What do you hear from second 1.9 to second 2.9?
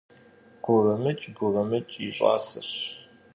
yi ş'aseş.